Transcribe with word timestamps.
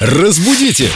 Разбудите! 0.00 0.88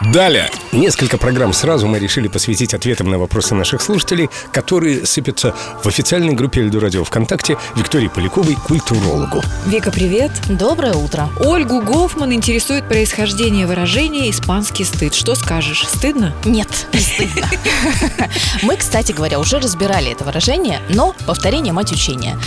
Далее! 0.00 0.50
Несколько 0.76 1.16
программ 1.16 1.54
сразу 1.54 1.86
мы 1.86 1.98
решили 1.98 2.28
посвятить 2.28 2.74
ответам 2.74 3.08
на 3.08 3.18
вопросы 3.18 3.54
наших 3.54 3.80
слушателей, 3.80 4.28
которые 4.52 5.06
сыпятся 5.06 5.54
в 5.82 5.86
официальной 5.86 6.34
группе 6.34 6.60
Эльду 6.60 6.80
Радио 6.80 7.02
ВКонтакте 7.02 7.56
Виктории 7.76 8.08
Поляковой, 8.08 8.56
культурологу. 8.56 9.42
Вика, 9.64 9.90
привет. 9.90 10.30
Доброе 10.50 10.92
утро. 10.92 11.30
Ольгу 11.40 11.80
Гофман 11.80 12.34
интересует 12.34 12.86
происхождение 12.88 13.66
выражения 13.66 14.30
«испанский 14.30 14.84
стыд». 14.84 15.14
Что 15.14 15.34
скажешь, 15.34 15.88
стыдно? 15.88 16.34
Нет, 16.44 16.68
не 16.92 17.00
стыдно. 17.00 17.48
Мы, 18.60 18.76
кстати 18.76 19.12
говоря, 19.12 19.40
уже 19.40 19.58
разбирали 19.58 20.12
это 20.12 20.24
выражение, 20.24 20.82
но 20.90 21.14
повторение 21.26 21.72
мать 21.72 21.90
учения. 21.90 22.38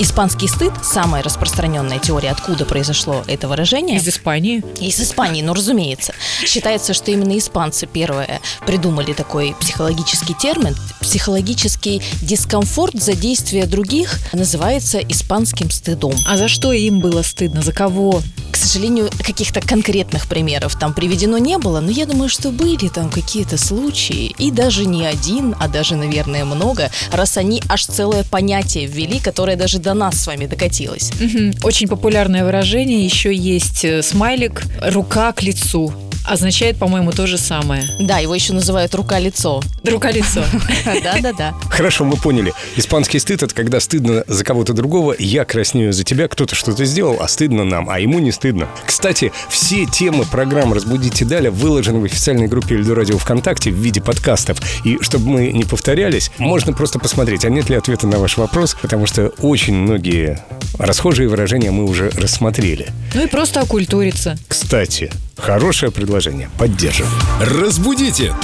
Испанский 0.00 0.48
стыд– 0.48 0.72
самая 0.82 1.22
распространенная 1.22 2.00
теория, 2.00 2.30
откуда 2.30 2.64
произошло 2.64 3.22
это 3.28 3.46
выражение. 3.46 3.98
Из 3.98 4.08
Испании? 4.08 4.64
Из 4.80 4.98
Испании, 4.98 5.42
ну 5.42 5.54
разумеется. 5.54 6.14
Считается, 6.44 6.92
что 6.92 7.12
именно 7.12 7.38
испанцы 7.38 7.75
первые 7.84 8.40
придумали 8.64 9.12
такой 9.12 9.54
психологический 9.60 10.32
термин. 10.32 10.74
Психологический 11.02 12.00
дискомфорт 12.22 12.94
за 12.94 13.12
действия 13.12 13.66
других 13.66 14.18
называется 14.32 14.98
испанским 15.00 15.70
стыдом. 15.70 16.14
А 16.26 16.38
за 16.38 16.48
что 16.48 16.72
им 16.72 17.00
было 17.00 17.20
стыдно? 17.20 17.60
За 17.60 17.72
кого? 17.72 18.22
К 18.52 18.56
сожалению, 18.56 19.10
каких-то 19.18 19.60
конкретных 19.60 20.28
примеров 20.28 20.78
там 20.78 20.94
приведено 20.94 21.36
не 21.36 21.58
было, 21.58 21.80
но 21.80 21.90
я 21.90 22.06
думаю, 22.06 22.30
что 22.30 22.50
были 22.50 22.88
там 22.88 23.10
какие-то 23.10 23.58
случаи, 23.58 24.34
и 24.38 24.50
даже 24.50 24.86
не 24.86 25.04
один, 25.04 25.54
а 25.58 25.68
даже, 25.68 25.96
наверное, 25.96 26.44
много, 26.44 26.90
раз 27.12 27.36
они 27.36 27.62
аж 27.68 27.84
целое 27.84 28.24
понятие 28.24 28.86
ввели, 28.86 29.18
которое 29.18 29.56
даже 29.56 29.78
до 29.78 29.94
нас 29.94 30.20
с 30.20 30.26
вами 30.26 30.46
докатилось. 30.46 31.12
Мгм. 31.20 31.54
Очень 31.62 31.88
популярное 31.88 32.44
выражение. 32.44 33.04
Еще 33.04 33.34
есть 33.34 33.84
э, 33.84 34.02
смайлик 34.02 34.62
«рука 34.80 35.32
к 35.32 35.42
лицу». 35.42 35.92
Означает, 36.26 36.76
по-моему, 36.76 37.12
то 37.12 37.26
же 37.26 37.38
самое. 37.38 37.84
Да, 38.00 38.18
его 38.18 38.34
еще 38.34 38.52
называют 38.52 38.94
рука-лицо. 38.94 39.62
Рука-лицо. 39.84 40.44
Да-да-да. 40.84 41.54
Хорошо, 41.70 42.04
мы 42.04 42.16
поняли. 42.16 42.52
Испанский 42.76 43.18
стыд– 43.18 43.42
это 43.44 43.54
когда 43.54 43.78
стыдно 43.80 44.24
за 44.26 44.44
кого-то 44.44 44.72
другого, 44.72 45.14
я 45.18 45.44
краснею 45.44 45.92
за 45.92 46.04
тебя, 46.04 46.28
кто-то 46.28 46.54
что-то 46.54 46.84
сделал, 46.84 47.18
а 47.20 47.28
стыдно 47.28 47.64
нам, 47.64 47.88
а 47.88 48.00
ему 48.00 48.18
не 48.18 48.32
стыдно. 48.32 48.68
Кстати, 48.84 49.32
все 49.48 49.86
темы 49.86 50.24
программ 50.24 50.72
«Разбудите 50.72 51.24
Даля» 51.24 51.50
выложены 51.50 52.00
в 52.00 52.04
официальной 52.04 52.48
группе 52.48 52.74
Эльду 52.74 52.94
Радио 52.94 53.18
ВКонтакте 53.18 53.70
в 53.70 53.76
виде 53.76 54.00
подкастов. 54.00 54.60
И 54.84 54.98
чтобы 55.02 55.28
мы 55.28 55.52
не 55.52 55.64
повторялись, 55.64 56.30
можно 56.38 56.72
просто 56.72 56.98
посмотреть, 56.98 57.44
а 57.44 57.50
нет 57.50 57.68
ли 57.68 57.76
ответа 57.76 58.06
на 58.06 58.18
ваш 58.18 58.36
вопрос, 58.36 58.76
потому 58.80 59.06
что 59.06 59.28
очень 59.40 59.74
многие 59.74 60.40
расхожие 60.78 61.28
выражения 61.28 61.70
мы 61.70 61.84
уже 61.84 62.10
рассмотрели. 62.10 62.88
Ну 63.14 63.22
и 63.22 63.26
просто 63.26 63.60
окультуриться. 63.60 64.36
Кстати, 64.48 65.10
хорошее 65.36 65.92
предложение. 65.92 66.50
Поддержим. 66.58 67.06
Разбудите! 67.40 68.34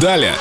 Далее! 0.00 0.34